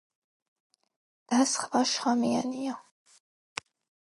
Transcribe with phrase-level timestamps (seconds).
[1.33, 2.81] და სხვა შხამიანია.